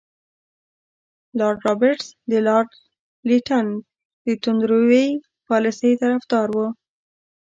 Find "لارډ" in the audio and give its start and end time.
1.39-1.59, 2.47-2.69